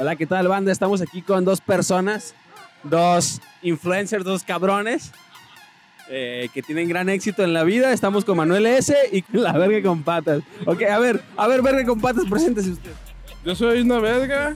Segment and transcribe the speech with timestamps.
[0.00, 0.70] Hola, ¿qué tal, banda?
[0.70, 2.32] Estamos aquí con dos personas,
[2.84, 5.10] dos influencers, dos cabrones
[6.08, 7.92] eh, que tienen gran éxito en la vida.
[7.92, 8.96] Estamos con Manuel S.
[9.10, 10.44] y la verga con patas.
[10.66, 12.92] Ok, a ver, a ver, verga con patas, preséntese usted.
[13.44, 14.54] Yo soy una verga.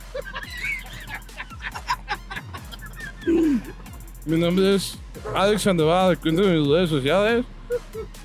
[4.25, 4.97] Mi nombre es
[5.35, 7.45] Alex Sandoval, cuento en mis redes sociales.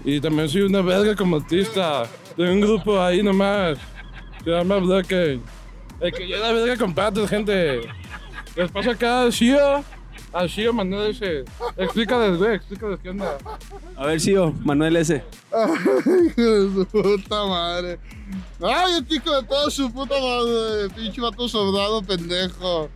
[0.05, 2.03] Y también soy una verga como artista.
[2.35, 3.79] Tengo un grupo ahí nomás.
[4.43, 5.39] Se llama Blockade.
[5.99, 7.81] El que yo la verga con patas, gente.
[8.55, 9.83] Les paso acá al Shio.
[10.33, 11.45] Al Shio Manuel ese.
[11.77, 13.37] Explícales, güey, explícales qué onda.
[13.95, 15.23] A ver, Sio, Manuel S.
[15.51, 17.99] Ay, hijo de su puta madre.
[18.61, 20.89] Ay, el chico de toda su puta madre.
[20.95, 22.89] Pinche vato sobrado, pendejo.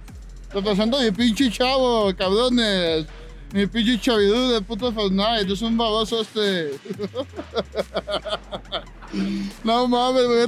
[0.54, 3.08] Represento a mi pinche chavo, cabrones.
[3.54, 5.52] Mi pinche chavidú de puto Fortnite.
[5.52, 6.72] Es un baboso este.
[9.64, 10.48] No mames, güey.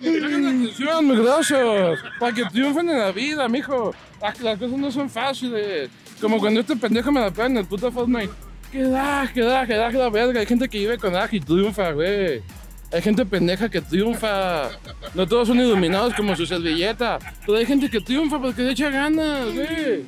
[0.00, 1.98] Atención, mugrosos.
[2.18, 3.94] Para que triunfen en la vida, mijo.
[4.20, 5.90] Ah, que Las cosas no son fáciles.
[6.20, 8.32] Como cuando este pendejo me la pega en el puto Fortnite.
[8.72, 10.40] Que da, que da, que da, la verga.
[10.40, 12.42] Hay gente que vive con Aj y triunfa, güey.
[12.90, 14.70] Hay gente pendeja que triunfa.
[15.14, 17.18] No todos son iluminados como su servilleta.
[17.44, 20.04] Pero hay gente que triunfa porque le echa ganas, güey.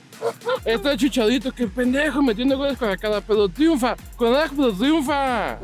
[0.64, 3.96] Está chichadito, que pendejo metiendo goles con la cara, pero triunfa.
[4.16, 5.58] Con Aj, pero triunfa.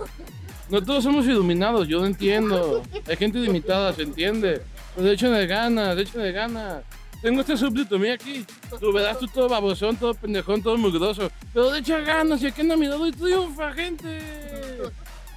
[0.69, 2.83] No todos somos iluminados, yo lo entiendo.
[3.07, 4.63] Hay gente limitada, se entiende.
[4.97, 6.83] Pero échenle ganas, échenle ganas.
[7.23, 8.45] Tengo este súbdito mío aquí.
[8.81, 11.31] Tú verás tú todo babosón, todo pendejón, todo mugroso.
[11.53, 14.19] Pero le echa ganas y aquí en mi y triunfa, gente.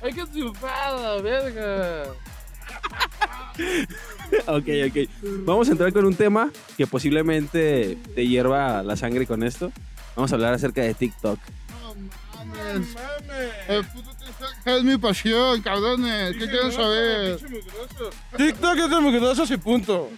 [0.02, 2.04] Hay que triunfar, la verga.
[4.46, 5.10] Ok, ok.
[5.44, 9.72] Vamos a entrar con un tema que posiblemente te hierva la sangre con esto.
[10.16, 11.40] Vamos a hablar acerca de TikTok.
[12.50, 12.96] Mames.
[13.68, 16.36] El puto TikTok es mi pasión, cabrones.
[16.38, 17.40] ¿Qué quieren saber?
[18.38, 20.10] TikTok es de mugrosos y punto.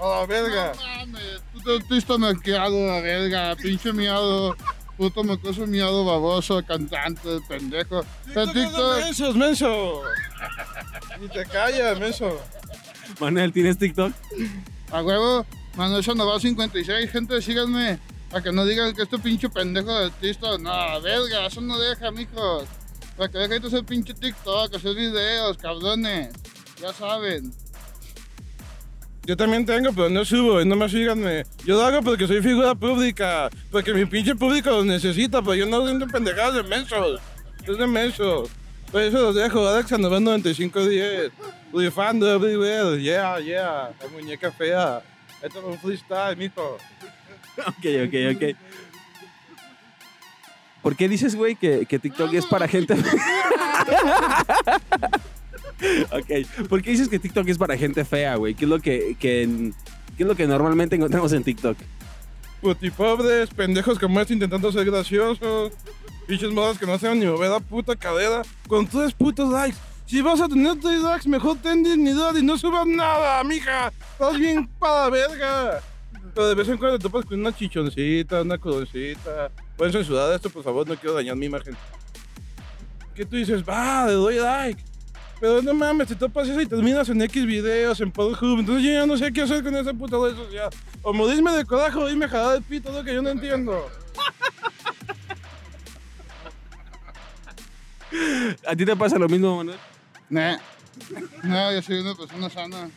[0.00, 0.72] A la verga.
[0.74, 4.56] No mames, puto artista merqueado, la verga, pinche miado,
[4.96, 8.04] puto mocoso miado baboso, cantante, pendejo.
[8.34, 10.02] El TikTok mensos, menso.
[11.20, 12.40] Ni te callas, menso.
[13.20, 14.12] Manuel, ¿tienes TikTok?
[14.92, 17.98] a huevo, Manuel Sandoval 56, gente, síganme,
[18.30, 22.10] para que no digan que este pinche pendejo de artista, no, verga, eso no deja,
[22.10, 22.64] mijos.
[23.16, 26.34] Para que dejen de hacer pinche TikTok, hacer videos, cabrones,
[26.80, 27.52] ya saben.
[29.24, 31.44] Yo también tengo, pero no subo, no me síganme.
[31.64, 35.66] Yo lo hago porque soy figura pública, porque mi pinche público lo necesita, pero yo
[35.66, 37.20] no siento pendejadas de mensos.
[37.66, 38.48] Es de mensos.
[38.90, 41.30] Por eso los dejo, Alex Sandoval 9510.
[41.74, 43.90] Rifando everywhere, yeah, yeah.
[44.00, 45.02] La muñeca fea.
[45.42, 46.78] Esto es un freestyle, mijo.
[47.66, 48.42] Ok, ok, ok.
[50.82, 52.94] ¿Por qué dices, güey, que, que TikTok es para gente?
[56.12, 56.66] ok.
[56.68, 58.54] ¿Por qué dices que TikTok es para gente fea, güey?
[58.54, 59.72] ¿Qué es lo que, que-
[60.16, 61.76] qué es lo que normalmente encontramos en TikTok?
[62.60, 65.72] Putipobres, pendejos como este intentando ser graciosos.
[66.26, 68.42] Pinches modas que no saben ni mover la puta cadera.
[68.66, 69.78] Con tres putos likes.
[70.06, 73.92] Si vas a tener tres likes, mejor ten dignidad y no subas nada, mija.
[74.12, 75.80] Estás bien para verga.
[76.38, 79.50] Pero de vez en cuando te topas con una chichoncita, una coroncita.
[79.76, 81.76] Pueden censurar esto, por favor, no quiero dañar mi imagen.
[83.12, 84.80] Que tú dices, va, le doy like.
[85.40, 88.60] Pero no mames, te topas eso y terminas en X videos, en Pornhub.
[88.60, 90.70] Entonces yo ya no sé qué hacer con esa puta red social.
[91.02, 93.90] O morirme de coraje o irme a jalar el pito, lo que yo no entiendo.
[98.64, 99.78] ¿A ti te pasa lo mismo, Manuel?
[100.30, 100.56] No,
[101.42, 102.88] no, yo soy una persona sana.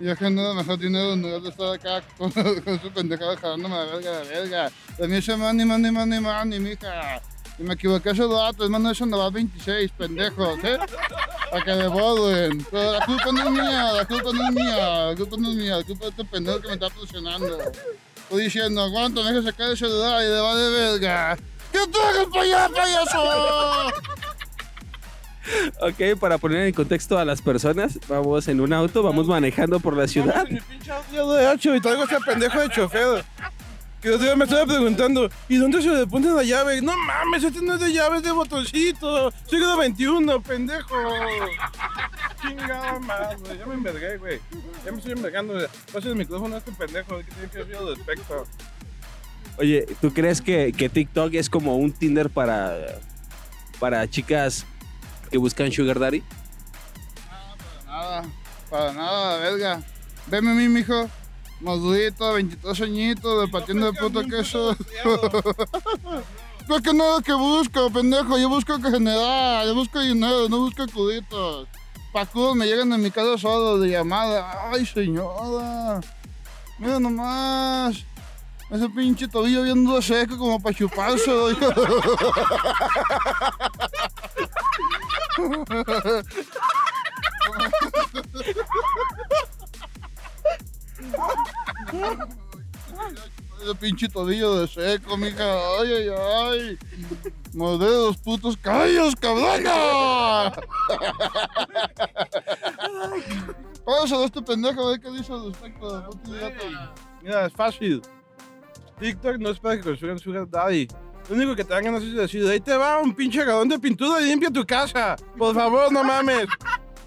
[0.00, 2.30] Yo genero mejor dinero en lugar de estar acá con,
[2.64, 4.72] con su pendejada jalándome la verga, la verga.
[4.98, 7.22] De mí ese money, money, money, money, mija.
[7.58, 10.76] Y me equivoqué hace dato, es Manuel Sandoval 26, pendejos, ¿eh?
[11.50, 12.66] Para que devuelven.
[12.68, 15.54] Pero la culpa no es mía, la culpa no es mía, la culpa no es
[15.54, 17.58] mía, la culpa es este pendejo que me está presionando.
[18.16, 21.36] Estoy diciendo, aguanta, me deja sacar el celular y le va de verga.
[21.70, 23.92] ¿Qué tragas para allá, payaso?
[25.80, 29.96] Ok, para poner en contexto a las personas, vamos en un auto, vamos manejando por
[29.96, 30.46] la ciudad.
[30.48, 33.24] Mi pinche audio de H y traigo a este pendejo de chofer.
[34.00, 36.82] Que día me estaba preguntando, ¿y dónde se le pone la llave?
[36.82, 39.32] No mames, este no es de llave, es de botoncito.
[39.48, 40.94] Siglo 21, pendejo.
[42.42, 44.40] Chingada madre, ya me envergué, güey.
[44.84, 45.54] Ya me estoy envergando.
[45.90, 48.46] Pasa el micrófono a este pendejo, que tiene que decir al respecto.
[49.56, 52.76] Oye, ¿tú crees que, que TikTok es como un Tinder para,
[53.80, 54.66] para chicas
[55.34, 56.22] que buscan Sugar Daddy?
[57.86, 58.22] Nada,
[58.70, 59.82] para nada, verga.
[60.28, 61.10] Veme a mí, mijo.
[61.60, 64.76] Madurito, 23 añitos, de patiendo de puto queso.
[66.66, 68.38] No es lo que busco, pendejo.
[68.38, 71.68] Yo busco que generar, yo busco dinero, no busco cuditos.
[72.10, 74.70] pacudos me llegan a mi casa solo de llamada.
[74.72, 76.00] Ay, señora.
[76.78, 78.06] Mira nomás.
[78.70, 81.30] Ese pinche tobillo bien duro seco como para chuparse.
[93.62, 95.44] Ese pinche tobillo de seco, mija.
[95.80, 96.78] Ay, ay, ay.
[97.54, 100.52] Morder los putos cabellos, cabrona.
[103.84, 106.02] Pásalo a este pendejo, a ver qué dice respecto.
[106.02, 106.10] Todo.
[107.22, 108.02] Mira, es fácil.
[108.98, 110.88] TikTok no es para que construyan Sugar Daddy.
[111.28, 113.78] Lo único que te dan ganas es decir, ahí te va un pinche galón de
[113.78, 115.16] pintura y limpia tu casa.
[115.38, 116.46] Por favor, no mames.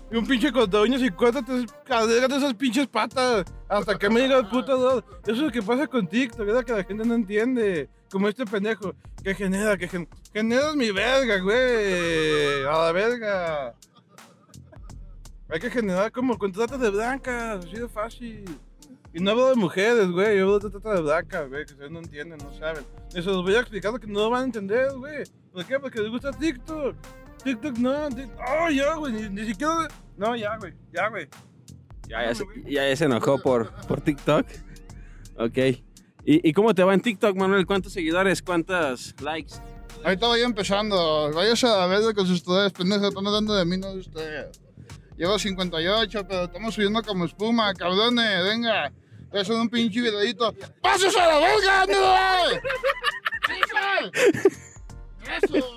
[0.10, 3.46] Y un pinche corta uñas y córtate esas pinches patas.
[3.68, 5.06] Hasta que me diga el puto dolor.
[5.24, 7.90] Eso es lo que pasa con TikTok, es que la gente no entiende.
[8.10, 8.96] Como este pendejo.
[9.22, 12.64] Que genera, que gen generas mi verga, güey.
[12.64, 13.76] A la verga.
[15.50, 18.60] Hay que generar como contratos de blancas, así de fácil.
[19.14, 21.92] Y no hablo de mujeres, güey, yo hablo de trata de blancas, güey, que ustedes
[21.92, 22.84] no entienden, no saben.
[23.10, 25.24] Y se los voy a explicar lo que no van a entender, güey.
[25.52, 25.80] ¿Por qué?
[25.80, 26.96] Porque les gusta TikTok.
[27.44, 28.40] TikTok no, TikTok.
[28.48, 29.88] Oh, ya, güey, ni, ni siquiera.
[30.18, 31.28] No, ya, güey, ya, güey.
[32.08, 34.46] Ya, ya, se, ya se enojó por, por TikTok.
[35.38, 35.58] Ok.
[36.26, 37.66] ¿Y, ¿Y cómo te va en TikTok, Manuel?
[37.66, 38.42] ¿Cuántos seguidores?
[38.42, 39.56] ¿Cuántos likes?
[40.04, 41.32] Ahorita voy empezando.
[41.34, 43.08] Váyase a ver con sus ustedes, pendejo.
[43.08, 44.48] Están hablando de mí, no de usted.
[45.18, 48.44] Llevo 58, pero estamos subiendo como espuma, cabrones.
[48.44, 48.92] Venga.
[49.34, 50.54] Eso es un pinche videito.
[50.82, 52.62] ¡Pasos a la verga, ándale!
[55.44, 55.68] ¡Eso!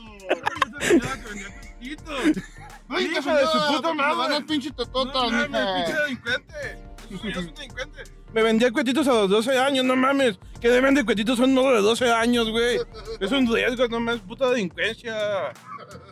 [2.89, 4.29] ¡Ay, Hija de su puta madre!
[4.29, 6.91] Me van pinche tototas, No pinche delincuente.
[8.33, 10.39] Me vendía cuetitos a los 12 años, no mames.
[10.61, 12.79] ¿Qué de vende cuetitos a un morro de 12 años, güey?
[13.19, 15.53] Es un riesgo, no mames, puta delincuencia.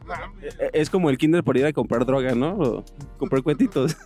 [0.08, 0.55] Mames.
[0.58, 2.55] E- Es como el Kinder por ir a comprar droga, ¿no?
[2.55, 2.84] O
[3.19, 3.96] comprar cuentitos.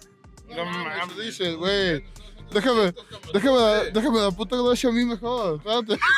[0.49, 2.05] No mames, dices, güey.
[2.53, 2.93] Déjame,
[3.33, 5.57] déjame, déjame la puta gracia a mí mejor.
[5.57, 5.99] Espérate.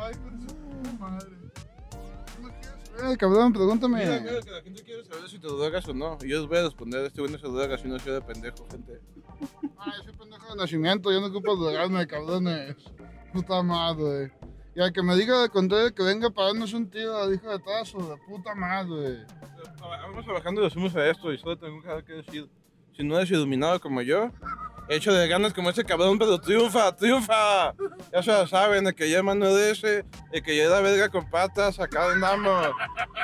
[0.00, 0.14] Ay,
[0.98, 1.41] madre.
[3.02, 3.52] ¿Qué me quieres saber, cabrón?
[3.52, 3.98] Pregúntame.
[3.98, 6.18] Mira, mira, que la gente quiere saber si te drogas o no.
[6.22, 8.20] Y yo les voy a responder, este güey no se droga si no soy de
[8.20, 9.00] pendejo, gente.
[9.78, 12.76] Ay, soy pendejo de nacimiento, yo no ocupo drogarme, cabrones.
[13.32, 14.32] Puta madre.
[14.74, 17.58] Y al que me diga de contrario que venga para darnos un tiro, hijo de
[17.58, 19.26] tazo, de puta madre.
[19.80, 22.48] Vamos bajando los humos a esto y solo tengo que decir.
[22.96, 24.30] Si no eres iluminado como yo,
[24.88, 27.74] hecho de ganas como ese cabrón, pero triunfa, triunfa.
[28.12, 31.80] Ya se lo saben, el que llama no ese, el que lleva verga con patas,
[31.80, 32.68] acá andamos.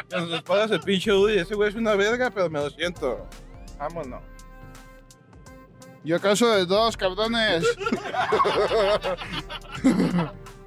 [0.09, 3.27] Que nos espaldas el pinche Udi, ese güey es una verga, pero me lo siento.
[3.79, 4.23] Vámonos.
[6.05, 7.65] Yo acaso de dos, cabrones.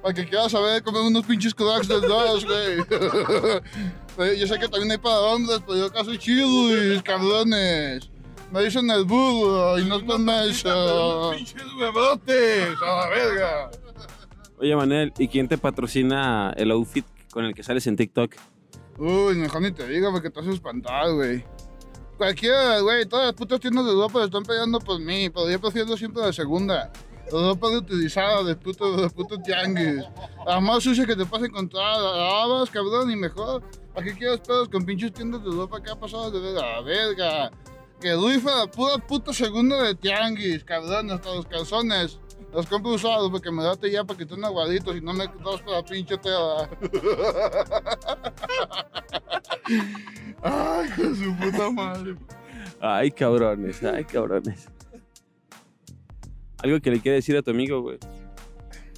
[0.02, 2.78] Para que quieras saber comer unos pinches cracks de dos, güey.
[4.38, 6.46] Yo sé que también hay para hombres, pero yo acaso chido,
[7.02, 8.11] cabrones.
[8.52, 11.32] Me dicen el burro y no es por eso.
[11.34, 13.70] Pinches huevotes, a la verga.
[14.58, 18.34] Oye, Manuel, ¿y quién te patrocina el outfit con el que sales en TikTok?
[18.98, 21.42] Uy, mejor ni te digo porque te haces espantar, güey.
[22.18, 25.96] Cualquiera, güey, todas las putas tiendas de ropa están peleando por mí, pero yo prefiero
[25.96, 26.92] siempre la segunda.
[27.32, 30.04] La ropa reutilizada de puto, de puto tianguis.
[30.46, 33.62] La más sucia que te puedes encontrar, la lavas, cabrón, y mejor.
[33.94, 36.76] ¿Para qué quieres pedos con pinches tiendas de ropa que ha pasado de ver a
[36.76, 37.50] la verga?
[38.02, 42.18] Que rifa la pura puta segunda de tianguis, cabrón, hasta los calzones.
[42.52, 45.62] Los compro usados porque me date ya para que estén aguaditos y no me dos
[45.62, 46.68] para la pinche tela.
[50.42, 52.16] Ay, con su puta madre.
[52.80, 54.66] Ay, cabrones, ay, cabrones.
[56.58, 57.98] Algo que le quiere decir a tu amigo, güey.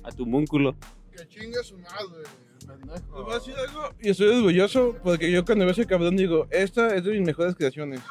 [0.02, 0.74] A tu múnculo.
[1.14, 2.22] Que chingue su madre,
[2.66, 3.22] Les pendejo.
[3.22, 6.94] voy a decir algo y estoy orgulloso porque yo cuando veo ese cabrón digo, esta
[6.94, 8.00] es de mis mejores creaciones.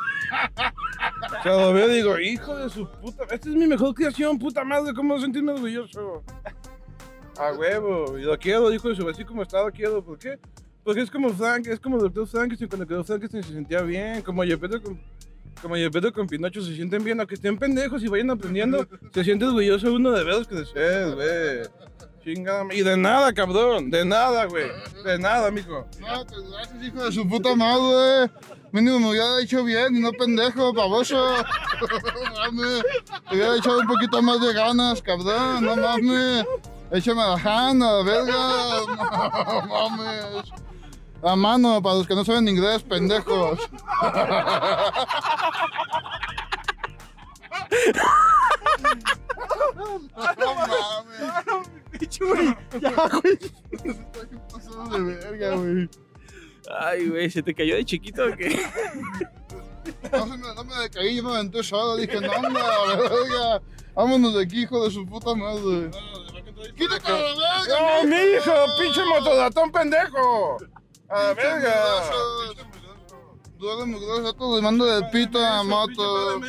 [1.39, 4.37] O sea, lo veo y digo, hijo de su puta, esta es mi mejor creación,
[4.37, 6.23] puta madre, ¿cómo sentirme orgulloso?
[7.37, 10.37] A huevo, y lo quiero, hijo de su así como está, lo quiero, ¿por qué?
[10.83, 12.27] Porque es como Frank, es como Dr.
[12.27, 14.99] Frankenstein, cuando quedó Frankenstein se sentía bien, como Yepeto con,
[15.61, 19.45] como Yepeto con Pinocho se sienten bien, aunque estén pendejos y vayan aprendiendo, se siente
[19.45, 21.61] orgulloso uno de veros crecer, güey.
[22.23, 24.71] Chingada, y de nada, cabrón, de nada, güey,
[25.03, 25.85] de nada, mijo.
[25.99, 28.31] No, pues gracias, hijo de su puta madre.
[28.71, 31.15] Mínimo me hubiera dicho bien y no pendejo, baboso.
[32.37, 32.83] Mames.
[33.29, 35.65] Te hubiera echado un poquito más de ganas, cabrón.
[35.65, 36.45] No mames.
[36.91, 38.79] Échame la jana, verga.
[38.87, 40.51] No mames.
[41.21, 43.59] La mano, para los que no saben inglés, pendejos.
[50.37, 51.72] No mames.
[52.81, 53.33] Ya, güey.
[53.33, 55.89] Está bien pasado de verga, güey.
[56.79, 58.59] Ay, güey, ¿se te cayó de chiquito o qué?
[60.11, 61.97] No, se me, no me decaí, yo me aventé solo.
[61.97, 63.61] Dije, no, hombre, a la verga.
[63.95, 65.91] Vámonos de aquí, hijo de su puta madre.
[66.75, 68.03] ¡Quítate a la verga!
[68.03, 68.53] ¡No, mi hijo!
[68.79, 70.57] ¡Pinche motodatón pendejo!
[71.09, 71.75] ¡A la verga!
[73.57, 76.39] Duele mugroso, ya todos le mando de pito a moto.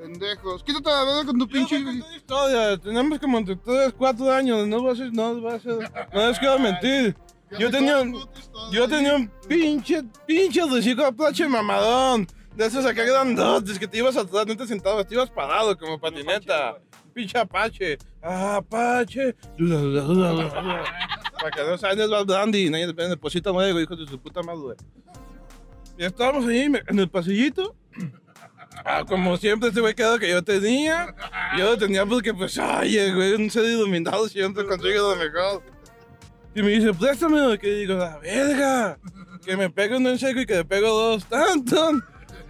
[0.00, 0.64] Pendejos.
[0.64, 1.78] Quítate la verga con tu pinche.
[2.16, 2.78] historia.
[2.78, 4.66] Tenemos como entre 3, 4 años.
[4.66, 5.90] No va a ser, no va a ser.
[6.12, 7.14] No les quiero mentir.
[7.58, 8.14] Yo tenía, un-
[8.70, 12.26] yo tenía un pinche, pinche reciclo Apache mamadón.
[12.56, 15.98] De esos acá grandotes que te ibas atrás, no te sentabas, te ibas parado como
[15.98, 16.78] patineta.
[17.12, 17.98] Pinche Apache.
[18.22, 19.34] Ah, Apache.
[21.40, 24.76] Para que dos años vas brandy, nadie te deposita nuevo, hijo de su puta madre.
[25.98, 27.74] Y estábamos ahí en el pasillito.
[28.84, 31.14] Ah, como siempre, ese güey quedó que yo tenía.
[31.56, 35.62] Yo lo tenía porque, pues, ay, güey, un ser iluminado siempre consigue lo mejor.
[36.54, 37.58] Y me dice, préstamelo.
[37.58, 38.98] Que digo, la verga.
[39.44, 41.24] Que me pegue uno en seco y que le pego dos.
[41.26, 41.92] Tanto.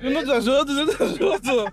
[0.02, 1.64] Uno tras otro, uno tras otro.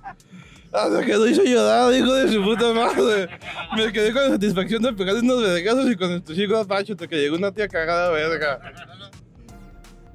[0.71, 3.29] Hasta que lo hizo llorar, hijo de su puta madre.
[3.75, 7.07] Me quedé con la satisfacción de pegarle unos vergazos y con el chico Apache hasta
[7.07, 8.59] que llegó una tía cagada verga.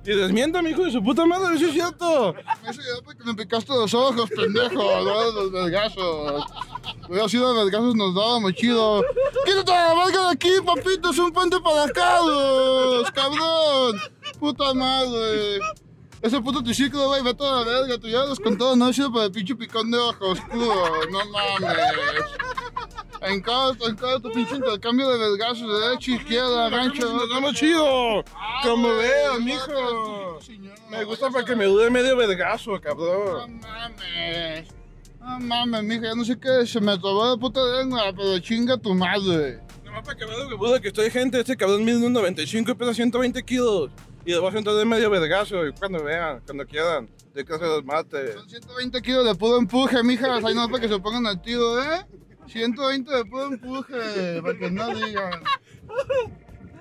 [0.05, 2.35] Y desmienta, mi hijo de su puta madre, eso es cierto.
[2.69, 4.75] Eso ya porque me picaste los ojos, pendejo.
[4.75, 6.45] No los vergazos.
[7.09, 9.05] Hubiera sido vergazos, nos dábamos chido.
[9.45, 11.11] ¡Quítate la verga de aquí, papito!
[11.11, 13.11] ¡Es un puente para carros!
[13.13, 14.01] ¡Cabrón!
[14.41, 15.61] ¡Puta madre!
[16.21, 17.99] Ese puto triciclo, güey, vete a la verga.
[17.99, 20.85] Tú ya los con todo, no ha sido para el pinche picón de ojo oscuro.
[21.11, 21.79] No mames.
[23.25, 27.13] En cada, en cada tu pinche intercambio de vergazos, derecha, izquierda, rancho.
[27.13, 28.25] Nos damos chido.
[28.63, 30.39] Como vean, mijo.
[30.91, 33.61] Me gusta para que me dure medio vergazo, No cabrón.
[33.61, 34.69] mames.
[35.21, 38.77] No mames, mija, ya no sé qué, se me trabó la puta lengua, pero chinga
[38.77, 39.61] tu madre.
[39.85, 42.73] Nomás para que vean lo que pudo que estoy gente, este cabrón mide un 95
[42.73, 43.91] y pesa 120 kilos.
[44.25, 47.53] Y le voy a sentar de medio vergazo, y cuando vean, cuando quieran, de que
[47.57, 48.33] se los mate.
[48.35, 51.81] Son 120 kilos de puro empuje, mijas, ahí no para que se pongan al tiro,
[51.83, 52.05] ¿eh?
[52.47, 55.43] 120 de puro empuje, para que no digan.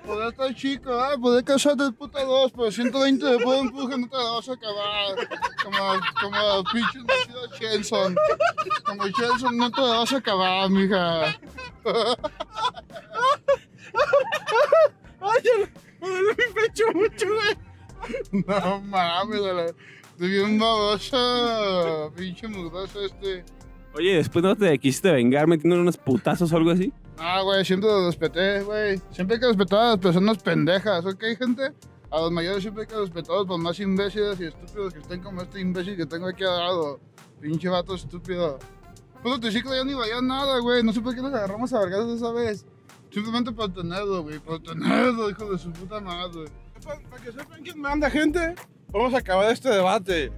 [0.06, 1.18] Poder estar chico, ¿eh?
[1.20, 4.52] Poder casarte el puta dos, pero 120 de puro empuje no te la vas a
[4.54, 5.28] acabar.
[5.62, 8.16] Como, como pinche nacido Chelson.
[8.84, 11.26] Como Chelson no te la vas a acabar, mija.
[15.20, 15.42] ¡Ay,
[16.00, 17.56] me duele mi pecho mucho, güey!
[18.48, 19.74] No mames,
[20.10, 22.12] estoy bien baboso.
[22.16, 23.44] Pinche mugroso este.
[23.94, 26.92] Oye, después no te quisiste vengar metiendo unos putazos o algo así.
[27.18, 29.00] Ah, güey, siempre lo respeté, güey.
[29.10, 31.72] Siempre hay que respetar a las personas pendejas, ¿ok, gente?
[32.10, 35.42] A los mayores siempre hay que respetarlos por más imbéciles y estúpidos que estén como
[35.42, 37.00] este imbécil que tengo aquí al lado.
[37.40, 38.58] Pinche vato estúpido.
[39.22, 40.82] Puro triciclo ya ni valía nada, güey.
[40.82, 42.66] No sé por qué nos agarramos a vergas esa vez.
[43.10, 44.38] Simplemente por tenerlo, güey.
[44.38, 46.46] Por tenerlo, hijo de su puta madre.
[46.84, 48.54] Para, para que sepan quién manda, gente,
[48.90, 50.32] vamos a acabar este debate.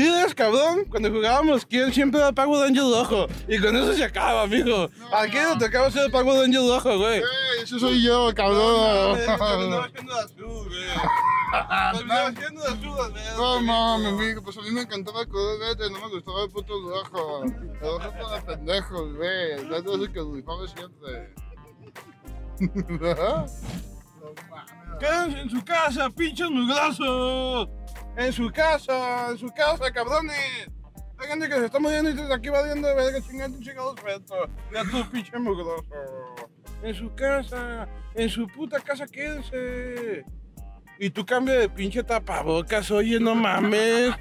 [0.00, 3.26] Diles, cabrón, cuando jugábamos, ¿quién siempre da pago de Angel Rojo?
[3.46, 4.88] Y con eso se acaba, amigo.
[5.12, 7.18] ¿A quién le tocaba ser el pago de Angel Rojo, güey?
[7.18, 9.18] ¡Ey, ese soy yo, No, cabrón!
[9.18, 9.26] güey.
[13.36, 16.50] No mames, amigo, pues a mí me encantaba el color verde, no me gustaba el
[16.50, 17.44] puto rojo.
[17.44, 19.68] El rojo para pendejos, güey.
[19.68, 21.34] Verde es que rifaba siempre.
[22.88, 23.62] no mames.
[24.98, 27.68] Quédense en su casa, pinches mugrosos.
[28.16, 30.68] En su casa, en su casa, cabrones.
[31.18, 33.64] Hay gente que se está muriendo y desde aquí va viendo de verga chingando un
[33.64, 33.94] chingado.
[34.72, 35.84] Ya tú, pinche mugroso.
[36.82, 40.24] En su casa, en su puta casa, quédense.
[40.98, 44.14] Y tú cambia de pinche tapabocas, oye, no mames.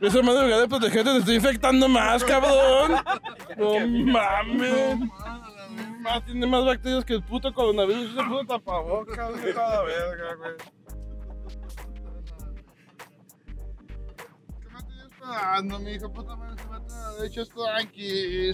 [0.00, 2.96] Esa madre en lugar de protegerte te está infectando más, cabrón.
[3.56, 4.98] No mames.
[6.00, 8.12] Más, tiene más bacterias que el puto coronavirus.
[8.12, 10.81] Ese puto tapabocas, la verga, güey.
[15.22, 16.12] ¿Qué me tienes esperando, mijo?
[16.12, 18.52] Puta madre, se mete a la derecha, esto aquí.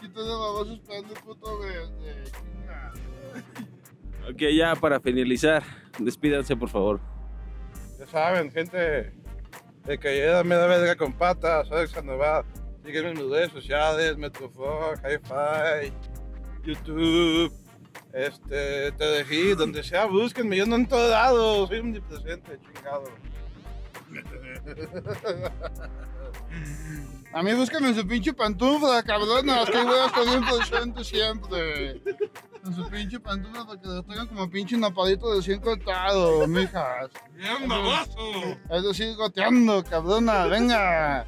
[0.00, 2.24] Quítate de baboso esperando el puto verde.
[4.28, 5.62] Ok, ya para finalizar,
[5.98, 7.00] despídanse por favor.
[7.98, 9.12] Ya saben, gente.
[9.84, 12.44] De que me da verga con patas, Alex Sandoval.
[12.84, 15.92] Sígueme en mis redes sociales, Metrofog, Hi-Fi,
[16.62, 17.52] YouTube,
[18.12, 23.04] este, TDG, donde sea, búsquenme, yo no en todos lados, soy omnipresente, chingado.
[27.32, 32.02] A mí búscame en su pinche pantufla, cabronas, que voy a estar bien presente siempre.
[32.64, 37.10] En su pinche pantufla para que lo tengan como pinche napadito de 100 cortado, mijas.
[37.34, 38.56] ¡Bien baboso!
[38.70, 41.26] Es decir, goteando, cabrona, venga.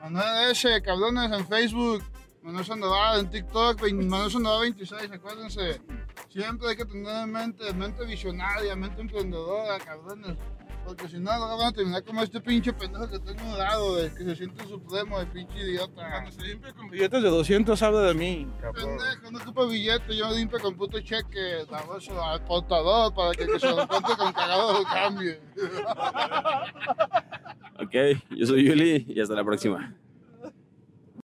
[0.00, 2.02] Manuel S, cabrones, en Facebook.
[2.42, 5.80] Manuel Sandoval en TikTok, Manuel Sandoval 26, acuérdense.
[6.28, 10.36] Siempre hay que tener en mente, mente visionaria, mente emprendedora, cabrones.
[10.84, 13.92] Porque si no, luego van a terminar como este pinche pendejo que tengo un lado,
[13.92, 16.10] güey, que se siente supremo, de pinche idiota.
[16.10, 18.98] Cuando se limpia con billetes de 200 habla de mí, cabrón.
[18.98, 23.58] Pendejo, no ocupa billete, yo limpio con puto cheque, baboso, al portador para que, que
[23.60, 25.40] se lo encuentre con cagado lo cambie.
[27.78, 27.94] Ok,
[28.30, 29.92] yo soy Yuli y hasta la próxima.